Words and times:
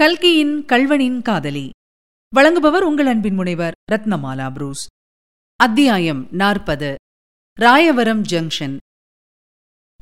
கல்கியின் 0.00 0.64
கல்வனின் 0.64 1.22
காதலி. 1.22 1.70
வழங்குபவர் 2.36 2.80
உங்கள் 2.80 3.06
அன்பின் 3.06 3.34
முனைவர் 3.34 3.74
ரத்னமாலா 3.92 4.52
புரூஸ். 4.52 4.86
அத்தியாயம் 5.56 6.28
நாற்பது. 6.30 6.94
ராயவரம் 7.60 8.22
ஜங்ஷன். 8.30 8.76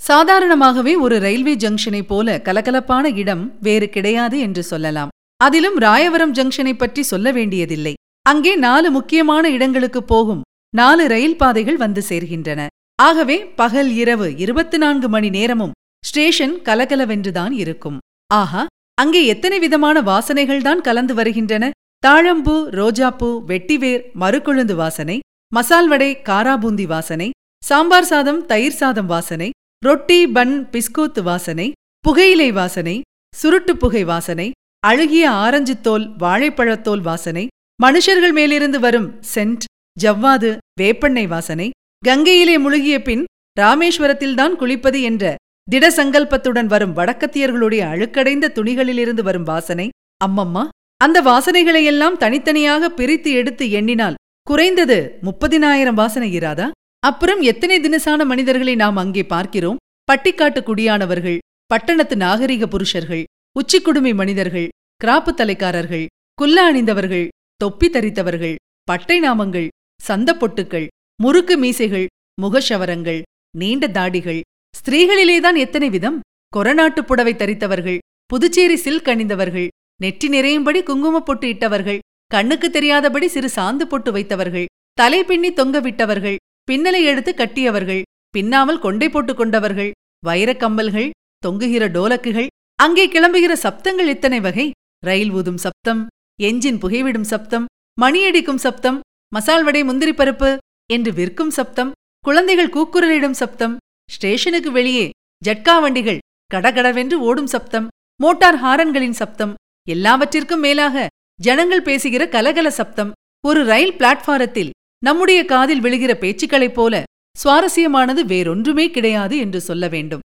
சாதாரணமாகவே 0.09 0.97
ஒரு 1.01 1.19
ரயில்வே 1.19 1.57
ஜங்ஷனைப் 1.57 2.07
போல 2.07 2.39
கலகலப்பான 2.39 3.17
இடம் 3.17 3.59
வேறு 3.61 3.89
கிடையாது 3.89 4.39
என்று 4.39 4.63
சொல்லலாம். 4.63 5.09
அதிலும் 5.37 5.79
ராயவரம் 5.79 6.33
ஜங்ஷனை 6.33 6.77
பற்றி 6.77 7.03
சொல்ல 7.03 7.33
வேண்டியதில்லை. 7.33 7.95
அங்கே 8.23 8.57
நாலு 8.57 8.91
முக்கியமான 8.91 9.51
இடங்களுக்கு 9.51 10.05
போகும் 10.05 10.43
நாலு 10.75 11.09
ரயில் 11.09 11.37
பாதைகள் 11.37 11.77
வந்து 11.77 12.03
சேர்கின்றன. 12.09 12.67
ஆகவே 13.03 13.47
பகல் 13.47 13.91
இரவு 13.91 14.37
இருபத்தி 14.37 14.79
நான்கு 14.79 15.09
மணி 15.09 15.31
நேரமும் 15.31 15.73
ஸ்டேஷன் 16.05 16.55
கலகலவென்றுதான் 16.55 17.53
இருக்கும். 17.53 17.99
ஆஹா 18.27 18.67
அங்கே 18.99 19.21
எத்தனை 19.27 19.59
விதமான 19.59 20.01
வாசனைகள்தான் 20.01 20.81
கலந்து 20.81 21.15
வருகின்றன? 21.15 21.65
தாழம்பூ 22.03 22.55
ரோஜாப்பூ 22.71 23.29
வெட்டிவேர் 23.47 24.03
மறுக்கொழுந்து 24.15 24.75
வாசனை 24.75 25.17
மசால் 25.53 25.89
வடை 25.89 26.11
காராபூந்தி 26.23 26.87
வாசனை 26.87 27.29
சாம்பார் 27.63 28.05
சாதம் 28.05 28.41
தயிர் 28.47 28.77
சாதம் 28.77 29.07
வாசனை 29.07 29.49
ரொட்டி 29.83 30.19
பன் 30.27 30.55
பிஸ்கோத்து 30.73 31.23
வாசனை 31.23 31.67
புகையிலை 32.05 32.51
வாசனை 32.53 32.97
சுருட்டு 33.35 33.73
புகை 33.77 34.03
வாசனை 34.05 34.49
அழுகிய 34.83 35.31
ஆரஞ்சு 35.37 35.75
தோல் 35.81 36.07
வாழைப்பழத்தோல் 36.19 37.01
வாசனை 37.01 37.45
மனுஷர்கள் 37.81 38.33
மேலிருந்து 38.33 38.81
வரும் 38.81 39.09
சென்ட் 39.35 39.65
ஜவ்வாது 39.97 40.51
வேப்பெண்ணெய் 40.81 41.27
வாசனை 41.27 41.69
கங்கையிலே 42.03 42.59
முழுகிய 42.59 42.97
பின் 43.03 43.25
ராமேஸ்வரத்தில்தான் 43.61 44.55
குளிப்பது 44.61 45.01
என்ற 45.03 45.25
திட 45.69 45.87
சங்கல்பத்துடன் 45.91 46.67
வரும் 46.67 46.97
வடக்கத்தியர்களுடைய 46.97 47.83
அழுக்கடைந்த 47.89 48.53
துணிகளிலிருந்து 48.55 49.23
வரும் 49.23 49.45
வாசனை 49.45 49.87
அம்மம்மா 50.25 50.65
அந்த 51.01 51.23
வாசனைகளையெல்லாம் 51.23 52.17
தனித்தனியாக 52.17 52.91
பிரித்து 52.91 53.31
எடுத்து 53.33 53.71
எண்ணினால் 53.71 54.19
குறைந்தது 54.47 54.99
முப்பதினாயிரம் 55.23 55.95
வாசனை 55.95 56.29
இராதா? 56.39 56.67
அப்புறம் 57.03 57.41
எத்தனை 57.41 57.81
தினசான 57.81 58.25
மனிதர்களை 58.25 58.75
நாம் 58.75 58.97
அங்கே 58.97 59.25
பார்க்கிறோம்? 59.25 59.81
பட்டிக்காட்டு 60.09 60.61
குடியானவர்கள் 60.63 61.39
பட்டணத்து 61.67 62.17
நாகரிக 62.17 62.67
புருஷர்கள் 62.67 63.25
உச்சிக்குடுமி 63.57 64.15
மனிதர்கள் 64.15 64.69
கிராப்பு 65.05 65.33
தலைக்காரர்கள் 65.35 66.07
குல்ல 66.43 66.59
அணிந்தவர்கள் 66.61 67.27
தொப்பி 67.57 67.89
தரித்தவர்கள் 67.89 68.57
பட்டை 68.89 69.19
நாமங்கள் 69.21 69.69
சந்த 70.01 70.31
பொட்டுக்கள் 70.35 70.87
முறுக்கு 71.23 71.57
மீசைகள் 71.59 72.07
முகஷவரங்கள் 72.43 73.21
நீண்ட 73.57 73.87
தாடிகள் 73.89 74.41
ஸ்திரீகளிலேதான் 74.85 75.57
எத்தனை 75.57 75.89
விதம்? 75.89 76.17
கொரநாட்டுப் 76.53 77.07
புடவை 77.07 77.33
தரித்தவர்கள் 77.35 77.99
புதுச்சேரி 78.31 78.77
சில்க் 78.77 79.09
அணிந்தவர்கள் 79.09 79.69
நெற்றி 80.01 80.29
நிறையும்படி 80.29 80.83
குங்குமப் 80.83 81.27
பொட்டு 81.27 81.49
இட்டவர்கள் 81.49 82.01
கண்ணுக்கு 82.31 82.71
தெரியாதபடி 82.71 83.27
சிறு 83.27 83.49
சாந்து 83.57 83.85
பொட்டு 83.85 84.13
வைத்தவர்கள் 84.13 84.67
தலை 84.99 85.25
பின்னி 85.25 85.53
தொங்க 85.53 85.81
விட்டவர்கள் 85.81 86.37
பின்னலை 86.69 87.03
எடுத்து 87.03 87.35
கட்டியவர்கள் 87.35 88.03
பின்னாமல் 88.35 88.79
கொண்டை 88.79 89.09
போட்டுக் 89.09 89.37
கொண்டவர்கள் 89.37 89.91
வைரக் 90.27 90.61
கம்பல்கள் 90.61 91.09
தொங்குகிற 91.43 91.89
டோலக்குகள் 91.91 92.49
அங்கே 92.79 93.07
கிளம்புகிற 93.09 93.53
சப்தங்கள் 93.63 94.07
எத்தனை 94.07 94.41
வகை? 94.41 94.67
ரயில் 95.05 95.31
ஊதும் 95.31 95.57
சப்தம் 95.57 96.03
எஞ்சின் 96.43 96.79
புகைவிடும் 96.79 97.29
சப்தம் 97.29 97.67
மணியடிக்கும் 97.99 98.63
சப்தம் 98.65 99.01
மசால் 99.33 99.65
வடை 99.65 99.85
முந்திரி 99.85 100.13
பருப்பு 100.13 100.51
என்று 100.91 101.13
விற்கும் 101.13 101.51
சப்தம் 101.51 101.93
குழந்தைகள் 102.25 102.75
கூக்குரலிடும் 102.77 103.39
சப்தம் 103.41 103.75
ஸ்டேஷனுக்கு 104.11 104.71
வெளியே. 104.73 105.11
ஜட்கா 105.47 105.81
வண்டிகள். 105.81 106.19
கடகடவென்று 106.47 107.21
ஓடும் 107.21 107.47
சப்தம். 107.47 107.89
மோட்டார் 108.21 108.63
ஹாரன்களின் 108.63 109.11
சப்தம். 109.11 109.55
எல்லாவற்றிற்கும் 109.89 110.61
மேலாக 110.61 111.07
ஜனங்கள் 111.41 111.83
பேசுகிற 111.83 112.29
கலகல 112.29 112.71
சப்தம். 112.71 113.13
ஒரு 113.47 113.65
ரயில் 113.65 113.93
பிளாட்பாரத்தில் 113.93 114.71
நம்முடைய 114.99 115.45
காதில் 115.45 115.81
விழுகிற 115.81 116.15
பேச்சுக்களைப் 116.15 116.75
போல 116.75 117.03
சுவாரஸ்யமானது 117.45 118.23
வேறொன்றுமே 118.25 118.91
கிடையாது 118.91 119.37
என்று 119.37 119.61
சொல்ல 119.61 119.89
வேண்டும். 119.89 120.21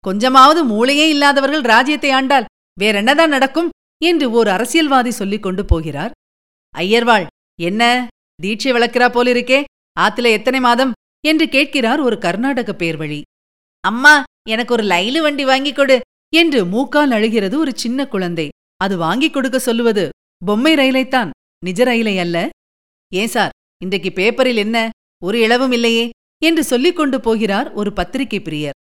கொஞ்சமாவது 0.00 0.64
மூளையே 0.64 1.08
இல்லாதவர்கள் 1.08 1.60
ராஜ்யத்தை 1.60 2.10
ஆண்டால் 2.10 2.44
வேறென்னதான் 2.80 3.28
நடக்கும் 3.28 3.70
என்று 4.02 4.30
ஓர் 4.30 4.48
அரசியல்வாதி 4.48 5.10
சொல்லிக் 5.10 5.42
கொண்டு 5.42 5.64
போகிறார்? 5.64 6.10
ஐயர்வாள் 6.78 7.26
என்ன? 7.60 8.06
தீட்சை 8.42 8.72
வளர்க்கிறா 8.72 9.08
போலிருக்கே. 9.10 9.64
ஆத்துல 10.00 10.24
எத்தனை 10.24 10.60
மாதம் 10.60 10.92
என்று 11.26 11.48
கேட்கிறார் 11.48 12.00
ஒரு 12.00 12.16
கர்நாடக 12.18 12.74
பேர்வழி. 12.78 13.20
அம்மா 13.80 14.14
எனக்கு 14.48 14.72
ஒரு 14.72 14.84
லைலு 14.84 15.20
வண்டி 15.20 15.44
வாங்கிக் 15.44 15.74
கொடு 15.74 16.00
என்று 16.36 16.64
மூக்கால் 16.64 17.10
அழுகிறது 17.10 17.58
ஒரு 17.58 17.72
சின்ன 17.74 18.08
குழந்தை. 18.08 18.48
அது 18.76 18.94
வாங்கிக் 18.96 19.32
கொடுக்க 19.32 19.58
சொல்லுவது 19.58 20.04
பொம்மை 20.46 20.74
ரயிலைத்தான். 20.74 21.30
நிஜ 21.64 21.84
ரயிலை 21.84 22.18
அல்ல. 22.18 22.48
ஏன் 23.14 23.28
சார் 23.28 23.54
இன்றைக்கு 23.82 24.12
பேப்பரில் 24.12 24.56
என்ன? 24.56 24.90
ஒரு 25.24 25.40
இளவும் 25.40 25.72
இல்லையே 25.72 26.10
என்று 26.42 26.64
சொல்லிக் 26.64 26.96
கொண்டு 26.96 27.20
போகிறார் 27.20 27.72
ஒரு 27.72 27.92
பத்திரிகை 27.92 28.40
பிரியர். 28.40 28.76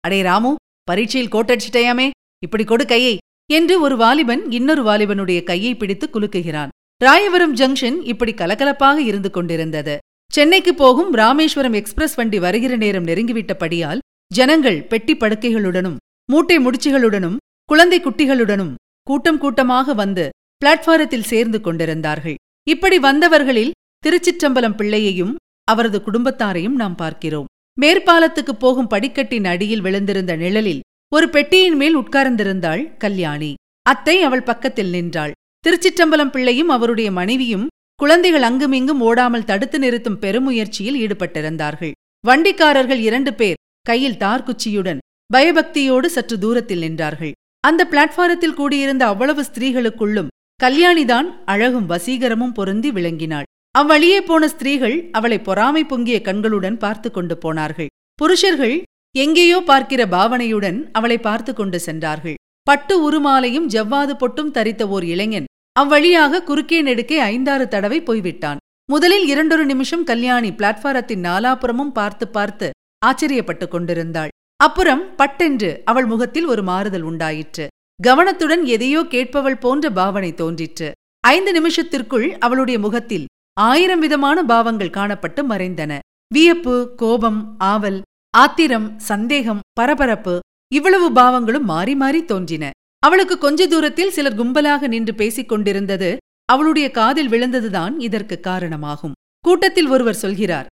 அடே 0.00 0.22
ராமு 0.22 0.54
பரீட்சையில் 0.84 1.32
கோட்டடிச்சிட்டயாமே? 1.32 2.10
இப்படி 2.42 2.64
கொடு 2.64 2.86
கையை 2.86 3.14
என்று 3.50 3.80
ஒரு 3.80 3.96
வாலிபன் 3.96 4.50
இன்னொரு 4.50 4.82
வாலிபனுடைய 4.84 5.42
கையை 5.42 5.72
பிடித்து 5.74 6.06
குலுக்குகிறான். 6.12 6.68
ராயபுரம் 7.04 7.54
ஜங்ஷன் 7.54 7.96
இப்படி 8.02 8.32
கலகலப்பாக 8.32 8.96
இருந்து 8.96 9.30
கொண்டிருந்தது. 9.30 9.98
சென்னைக்கு 10.32 10.74
போகும் 10.74 11.12
ராமேஸ்வரம் 11.12 11.72
எக்ஸ்பிரஸ் 11.72 12.14
வண்டி 12.14 12.38
வருகிற 12.38 12.72
நேரம் 12.76 13.06
நெருங்கிவிட்டபடியால் 13.06 14.00
ஜனங்கள் 14.30 14.76
பெட்டி 14.82 15.14
படுக்கைகளுடனும் 15.14 15.96
மூட்டை 16.32 16.56
முடிச்சுகளுடனும் 16.58 17.38
குழந்தை 17.64 17.98
குட்டிகளுடனும் 18.00 18.74
கூட்டம் 19.06 19.38
கூட்டமாக 19.38 19.94
வந்து 19.94 20.24
பிளாட்ஃபாரத்தில் 20.62 21.28
சேர்ந்து 21.30 21.60
கொண்டிருந்தார்கள். 21.60 22.36
இப்படி 22.66 22.98
வந்தவர்களில் 22.98 23.74
திருச்சிற்றம்பலம் 24.04 24.76
பிள்ளையையும் 24.76 25.32
அவரது 25.64 26.00
குடும்பத்தாரையும் 26.06 26.76
நாம் 26.82 26.94
பார்க்கிறோம். 26.94 27.48
மேற்பாலத்துக்கு 27.78 28.54
போகும் 28.58 28.86
படிக்கட்டின் 28.86 29.44
அடியில் 29.44 29.80
விழுந்திருந்த 29.80 30.36
நிழலில் 30.36 30.84
ஒரு 31.12 31.28
பெட்டியின் 31.28 31.76
மேல் 31.76 31.96
உட்கார்ந்திருந்தாள் 31.96 32.84
கல்யாணி. 32.96 33.50
அத்தை 33.86 34.16
அவள் 34.22 34.42
பக்கத்தில் 34.42 34.94
நின்றாள். 34.96 35.34
திருச்சிற்றம்பலம் 35.64 36.32
பிள்ளையும் 36.36 36.68
அவருடைய 36.68 37.10
மனைவியும் 37.10 37.66
குழந்தைகள் 38.00 38.46
அங்குமிங்கும் 38.48 39.00
ஓடாமல் 39.00 39.46
தடுத்து 39.50 39.78
நிறுத்தும் 39.78 40.18
பெருமுயற்சியில் 40.18 40.98
ஈடுபட்டிருந்தார்கள். 41.04 41.92
வண்டிக்காரர்கள் 42.24 43.00
இரண்டு 43.08 43.32
பேர் 43.34 43.60
கையில் 43.86 44.20
தார்குச்சியுடன் 44.20 45.00
பயபக்தியோடு 45.30 46.08
சற்று 46.16 46.36
தூரத்தில் 46.38 46.82
நின்றார்கள். 46.84 47.32
அந்த 47.64 47.82
பிளாட்பாரத்தில் 47.92 48.58
கூடியிருந்த 48.60 49.04
அவ்வளவு 49.06 49.42
ஸ்திரீகளுக்குள்ளும் 49.48 50.32
கல்யாணிதான் 50.60 51.28
அழகும் 51.44 51.90
வசீகரமும் 51.90 52.54
பொருந்தி 52.58 52.90
விளங்கினாள். 52.90 53.48
அவ்வழியே 53.74 54.20
போன 54.22 54.44
ஸ்திரீகள் 54.48 54.96
அவளை 55.12 55.38
பொறாமை 55.48 55.82
பொங்கிய 55.84 56.18
கண்களுடன் 56.20 56.78
பார்த்து 56.78 57.08
கொண்டு 57.10 57.34
போனார்கள். 57.38 57.90
புருஷர்கள் 58.18 58.76
எங்கேயோ 59.14 59.58
பார்க்கிற 59.62 60.02
பாவனையுடன் 60.06 60.78
அவளை 60.92 61.18
பார்த்து 61.18 61.52
கொண்டு 61.54 61.78
சென்றார்கள். 61.80 62.38
பட்டு 62.66 62.94
உருமாலையும் 63.06 63.68
ஜவ்வாது 63.74 64.14
பொட்டும் 64.22 64.54
தரித்த 64.56 64.82
ஓர் 64.88 65.04
இளைஞன் 65.14 65.46
அவ்வழியாக 65.78 66.42
குறுக்கே 66.42 66.78
நெடுக்கே 66.82 67.18
ஐந்தாறு 67.32 67.68
தடவை 67.68 68.02
போய்விட்டான். 68.02 68.60
முதலில் 68.84 69.26
இரண்டொரு 69.26 69.64
நிமிஷம் 69.64 70.04
கல்யாணி 70.04 70.50
பிளாட்பாரத்தின் 70.50 71.22
நாலாபுறமும் 71.28 71.92
பார்த்து 71.92 72.28
பார்த்து 72.28 72.70
ஆச்சரியப்பட்டுக் 73.06 73.68
கொண்டிருந்தாள். 73.68 74.28
அப்புறம் 74.56 75.02
பட்டென்று 75.16 75.82
அவள் 75.84 76.06
முகத்தில் 76.06 76.46
ஒரு 76.46 76.62
மாறுதல் 76.62 77.02
உண்டாயிற்று. 77.02 77.66
கவனத்துடன் 78.00 78.64
எதையோ 78.64 79.00
கேட்பவள் 79.10 79.60
போன்ற 79.60 79.90
பாவனை 79.90 80.34
தோன்றிற்று. 80.34 80.88
ஐந்து 81.24 81.52
நிமிஷத்திற்குள் 81.58 82.28
அவளுடைய 82.38 82.78
முகத்தில் 82.78 83.24
ஆயிரம் 83.60 83.98
விதமான 83.98 84.38
பாவங்கள் 84.42 84.96
காணப்பட்டு 84.96 85.42
மறைந்தன. 85.48 85.92
வியப்பு 86.34 86.94
கோபம் 86.96 87.40
ஆவல் 87.58 88.00
ஆத்திரம் 88.34 88.88
சந்தேகம் 88.98 89.60
பரபரப்பு 89.72 90.34
இவ்வளவு 90.72 91.06
பாவங்களும் 91.12 91.68
மாறி 91.72 91.94
மாறி 91.94 92.20
தோன்றின. 92.24 92.70
அவளுக்கு 93.02 93.38
கொஞ்ச 93.38 93.66
தூரத்தில் 93.66 94.14
சிலர் 94.16 94.38
கும்பலாக 94.38 94.88
நின்று 94.88 95.12
பேசிக் 95.14 95.48
கொண்டிருந்தது 95.48 96.10
அவளுடைய 96.44 96.86
காதில் 96.90 97.30
விழுந்ததுதான் 97.30 97.94
இதற்கு 97.98 98.36
காரணமாகும். 98.40 99.16
கூட்டத்தில் 99.44 99.88
ஒருவர் 99.88 100.22
சொல்கிறார் 100.24 100.68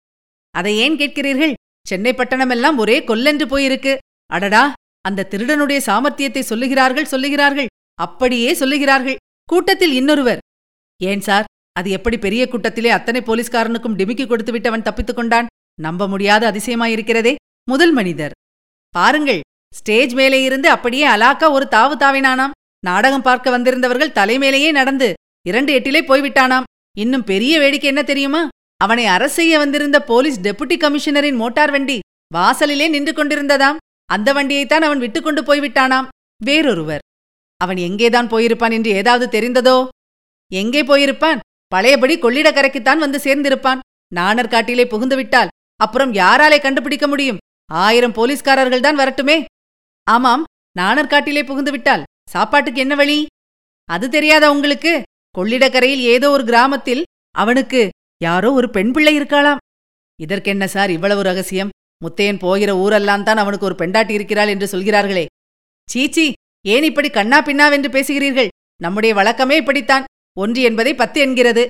அதை 0.55 0.73
ஏன் 0.76 0.97
கேட்கிறீர்கள்? 0.97 1.55
சென்னை 1.87 2.12
பட்டணமெல்லாம் 2.12 2.76
ஒரே 2.76 2.97
கொல்லென்று 3.05 3.47
போயிருக்கு. 3.47 3.93
அடடா 4.31 4.65
அந்த 5.00 5.26
திருடனுடைய 5.31 5.79
சாமர்த்தியத்தை 5.88 6.43
சொல்லுகிறார்கள் 6.50 7.11
சொல்லுகிறார்கள். 7.12 7.71
அப்படியே 7.99 8.50
சொல்லுகிறார்கள். 8.55 9.20
கூட்டத்தில் 9.49 9.93
இன்னொருவர் 9.93 10.43
ஏன் 11.00 11.20
சார் 11.20 11.49
அது 11.73 11.88
எப்படி 11.91 12.17
பெரிய 12.19 12.43
கூட்டத்திலே 12.49 12.91
அத்தனை 12.91 13.20
போலீஸ்காரனுக்கும் 13.20 13.99
டிமிக்கி 13.99 14.27
கொடுத்து 14.27 14.53
விட்டவன் 14.53 14.82
தப்பித்துக் 14.82 15.17
கொண்டான்? 15.17 15.50
நம்ப 15.81 16.09
முடியாத 16.09 16.43
அதிசயமாயிருக்கிறதே. 16.53 17.35
முதல் 17.69 17.93
மனிதர் 17.93 18.37
பாருங்கள் 18.94 19.41
ஸ்டேஜ் 19.79 20.12
மேலே 20.15 20.38
இருந்து 20.43 20.69
அப்படியே 20.69 21.06
அலாக்கா 21.09 21.47
ஒரு 21.56 21.67
தாவு 21.71 21.94
தாவினானாம். 22.03 22.55
நாடகம் 22.85 23.26
பார்க்க 23.29 23.56
வந்திருந்தவர்கள் 23.56 24.17
தலைமேலேயே 24.19 24.71
நடந்து 24.73 25.09
இரண்டு 25.47 25.71
எட்டிலே 25.79 26.00
போய்விட்டானாம். 26.11 26.67
இன்னும் 26.97 27.25
பெரிய 27.25 27.55
வேடிக்கை 27.59 27.88
என்ன 27.93 28.03
தெரியுமா? 28.03 28.43
அவனை 28.76 29.06
அரசு 29.06 29.35
செய்ய 29.35 29.59
வந்திருந்த 29.59 29.99
போலீஸ் 30.03 30.38
டெபுட்டி 30.41 30.76
கமிஷனரின் 30.85 31.41
மோட்டார் 31.43 31.71
வண்டி 31.71 31.97
வாசலிலே 32.35 32.87
நின்று 32.88 33.12
கொண்டிருந்ததாம். 33.12 33.81
அந்த 34.11 34.29
வண்டியைத்தான் 34.32 34.87
அவன் 34.87 35.03
விட்டுக்கொண்டு 35.05 35.43
போய்விட்டானாம். 35.43 36.09
வேறொருவர். 36.41 37.03
அவன் 37.61 37.77
எங்கேதான் 37.77 38.31
போயிருப்பான் 38.32 38.75
என்று 38.77 38.91
ஏதாவது 38.91 39.27
தெரிந்ததோ? 39.38 39.77
எங்கே 40.50 40.82
போயிருப்பான்? 40.82 41.43
பழையபடி 41.73 42.15
கொள்ளிடக்கரைக்குத்தான் 42.19 43.03
வந்து 43.05 43.19
சேர்ந்திருப்பான். 43.27 43.82
நாணர் 44.12 44.53
காட்டிலே 44.55 44.87
புகுந்து 44.87 45.17
விட்டால் 45.17 45.53
அப்புறம் 45.81 46.12
யாராலே 46.15 46.59
கண்டுபிடிக்க 46.61 47.06
முடியும்? 47.06 47.41
ஆயிரம் 47.70 48.17
போலீஸ்காரர்கள் 48.19 48.87
தான் 48.87 48.99
வரட்டுமே. 48.99 49.37
ஆமாம் 50.06 50.45
நாணற்காட்டிலே 50.79 51.43
புகுந்து 51.47 51.71
விட்டால் 51.71 52.03
சாப்பாட்டுக்கு 52.31 52.81
என்ன 52.81 52.95
வழி? 52.95 53.27
அது 53.89 54.09
தெரியாதா 54.09 54.51
உங்களுக்கு? 54.51 55.03
கொள்ளிடக்கரையில் 55.39 56.03
ஏதோ 56.15 56.31
ஒரு 56.31 56.45
கிராமத்தில் 56.45 57.03
அவனுக்கு 57.31 57.89
யாரோ 58.23 58.53
ஒரு 58.53 58.71
பெண் 58.71 58.93
பிள்ளை 58.93 59.21
இருக்காளாம். 59.21 59.62
இதற்கென்ன 60.21 60.65
சார் 60.67 60.91
இவ்வளவு 60.91 61.23
ரகசியம்? 61.23 61.73
முத்தையன் 62.05 62.39
போகிற 62.39 62.71
ஊரெல்லாம் 62.77 63.23
தான் 63.23 63.37
அவனுக்கு 63.37 63.67
ஒரு 63.67 63.75
பெண்டாட்டி 63.75 64.15
இருக்கிறாள் 64.15 64.49
என்று 64.49 64.67
சொல்கிறார்களே. 64.69 65.27
சீச்சி 65.89 66.27
ஏன் 66.67 66.83
இப்படி 66.83 67.11
கண்ணா 67.11 67.43
பின்னாவென்று 67.43 67.91
பேசுகிறீர்கள்? 67.97 68.49
நம்முடைய 68.83 69.15
வழக்கமே 69.15 69.56
இப்படித்தான். 69.56 70.05
ஒன்று 70.39 70.62
என்பதை 70.62 70.95
பத்து 70.95 71.21
என்கிறது. 71.21 71.67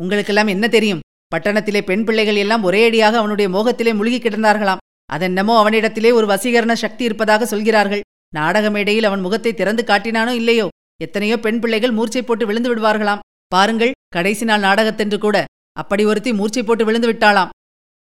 உங்களுக்கெல்லாம் 0.00 0.46
என்ன 0.46 0.68
தெரியும்? 0.68 1.00
பட்டணத்திலே 1.34 1.80
பெண் 1.82 2.04
பிள்ளைகள் 2.04 2.36
எல்லாம் 2.36 2.62
ஒரே 2.62 2.84
அடியாக 2.86 3.18
அவனுடைய 3.18 3.48
மோகத்திலே 3.50 3.94
முழுகி 3.94 4.18
கிடந்தார்களாம். 4.18 4.82
அதென்னமோ 5.10 5.54
அவனிடத்திலே 5.62 6.10
ஒரு 6.12 6.26
வசீகரண 6.26 6.72
சக்தி 6.72 7.02
இருப்பதாக 7.04 7.46
சொல்கிறார்கள். 7.46 8.02
நாடக 8.32 8.70
மேடையில் 8.70 9.08
அவன் 9.08 9.20
முகத்தை 9.20 9.52
திறந்து 9.54 9.82
காட்டினானோ 9.86 10.32
இல்லையோ? 10.40 10.66
எத்தனையோ 11.00 11.36
பெண் 11.40 11.60
பிள்ளைகள் 11.60 11.96
மூர்ச்சை 11.98 12.22
போட்டு 12.22 12.44
விழுந்து 12.46 12.70
விடுவார்களாம். 12.70 13.22
பாருங்கள் 13.52 13.92
கடைசி 14.08 14.44
நாள் 14.44 14.64
நாடகத்தென்று 14.66 15.18
கூட 15.18 15.36
அப்படி 15.72 16.02
ஒருத்தி 16.04 16.32
மூர்ச்சை 16.32 16.62
போட்டு 16.62 16.84
விழுந்து 16.84 17.08
விட்டாளாம். 17.10 17.52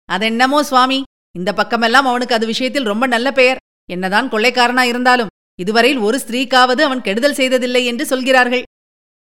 அதென்னமோ 0.09 0.59
சுவாமி? 0.63 0.99
இந்த 1.35 1.49
பக்கமெல்லாம் 1.53 2.05
அவனுக்கு 2.05 2.35
அது 2.35 2.45
விஷயத்தில் 2.45 2.89
ரொம்ப 2.91 3.05
நல்ல 3.07 3.27
பெயர். 3.31 3.61
என்னதான் 3.89 4.29
கொள்ளைக்காரனா 4.29 4.83
இருந்தாலும் 4.91 5.31
இதுவரையில் 5.59 6.01
ஒரு 6.07 6.17
ஸ்திரீக்காவது 6.23 6.81
அவன் 6.81 7.05
கெடுதல் 7.07 7.37
செய்ததில்லை 7.39 7.81
என்று 7.85 8.05
சொல்கிறார்கள். 8.05 8.63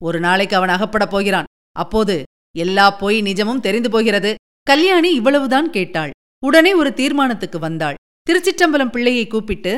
ஒரு 0.02 0.20
நாளைக்கு 0.20 0.56
அவன் 0.56 0.74
அகப்படப் 0.76 1.14
போகிறான். 1.14 1.50
அப்போது 1.76 2.16
எல்லா 2.56 2.86
பொய் 2.92 3.18
நிஜமும் 3.22 3.60
தெரிந்து 3.60 3.90
போகிறது. 3.90 4.32
கல்யாணி 4.64 5.10
இவ்வளவுதான் 5.14 5.70
கேட்டாள். 5.70 6.12
உடனே 6.44 6.72
ஒரு 6.74 6.90
தீர்மானத்துக்கு 6.94 7.60
வந்தாள். 7.60 8.00
திருச்சிற்றம்பலம் 8.28 8.94
பிள்ளையை 8.96 9.28
கூப்பிட்டு 9.28 9.74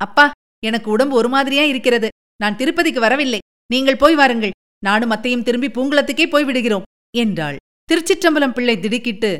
அப்பா 0.00 0.24
எனக்கு 0.62 0.88
உடம்பு 0.90 1.14
ஒரு 1.16 1.28
மாதிரியா 1.28 1.62
இருக்கிறது. 1.62 2.08
நான் 2.36 2.56
திருப்பதிக்கு 2.56 3.00
வரவில்லை. 3.00 3.40
நீங்கள் 3.72 4.00
போய் 4.02 4.14
வாருங்கள். 4.14 4.54
நானும் 4.78 5.10
அத்தையும் 5.10 5.42
திரும்பி 5.42 5.68
பூங்குளத்துக்கே 5.68 6.26
போய்விடுகிறோம் 6.30 6.86
என்றாள். 7.16 7.56
திருச்சிற்றம்பலம் 7.88 8.54
பிள்ளை 8.56 8.76
திடுக்கிட்டு 8.80 9.30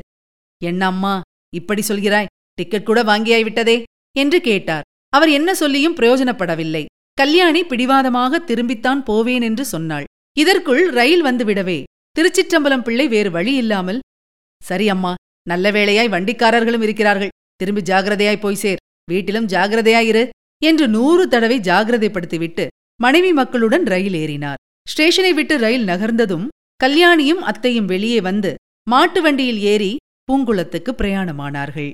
என்ன 0.61 0.81
அம்மா 0.85 1.13
இப்படி 1.53 1.81
சொல்கிறாய்? 1.87 2.31
டிக்கெட் 2.53 2.85
கூட 2.85 2.99
வாங்கியாய் 3.03 3.43
விட்டதே 3.43 3.77
என்று 4.15 4.41
கேட்டார். 4.41 4.87
அவர் 5.09 5.29
என்ன 5.29 5.49
சொல்லியும் 5.53 5.95
பிரயோஜனப்படவில்லை. 5.95 6.83
கல்யாணி 7.13 7.61
பிடிவாதமாக 7.63 8.39
திரும்பித்தான் 8.49 9.01
போவேன் 9.03 9.41
என்று 9.41 9.65
சொன்னாள். 9.65 10.05
இதற்குள் 10.37 10.83
ரயில் 10.89 11.25
வந்துவிடவே 11.25 11.79
திருச்சிற்றம்பலம் 12.15 12.83
பிள்ளை 12.83 13.05
வேறு 13.07 13.29
வழி 13.31 13.53
இல்லாமல் 13.55 13.99
சரி 14.61 14.87
அம்மா 14.89 15.13
நல்ல 15.51 15.65
வேளையாய் 15.71 16.13
வண்டிக்காரர்களும் 16.15 16.83
இருக்கிறார்கள். 16.85 17.33
திரும்பி 17.55 17.81
ஜாகிரதையாய் 17.81 18.43
போய் 18.43 18.61
சேர். 18.63 18.81
வீட்டிலும் 19.11 19.47
ஜாகிரதையாயிரு 19.47 20.23
என்று 20.61 20.85
நூறு 20.87 21.23
தடவை 21.27 21.57
ஜாகிரதைப்படுத்திவிட்டு 21.59 22.65
மனைவி 23.01 23.31
மக்களுடன் 23.33 23.85
ரயில் 23.93 24.13
ஏறினார். 24.13 24.59
ஸ்டேஷனை 24.89 25.33
விட்டு 25.33 25.55
ரயில் 25.57 25.85
நகர்ந்ததும் 25.85 26.47
கல்யாணியும் 26.83 27.43
அத்தையும் 27.49 27.85
வெளியே 27.85 28.21
வந்து 28.21 28.51
மாட்டு 28.89 29.19
வண்டியில் 29.21 29.59
ஏறி 29.73 29.91
பூங்குளத்துக்கு 30.27 30.91
பிரயாணமானார்கள். 31.01 31.91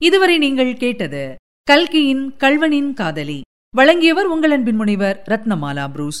இதுவரை 0.00 0.36
நீங்கள் 0.38 0.74
கேட்டது 0.76 1.34
கல்கியின் 1.68 2.24
கல்வனின் 2.42 2.92
காதலி. 2.92 3.40
வழங்கியவர் 3.74 4.26
உங்கள் 4.26 4.50
அன்பின் 4.50 4.76
முனைவர் 4.76 5.18
ரத்னமாலா 5.28 5.84
புரூஸ். 5.92 6.20